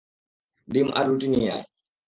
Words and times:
ডিম 0.67 0.87
আর 0.93 1.05
রুটি 1.07 1.27
নিয়ে 1.27 1.49
আয়। 1.51 1.65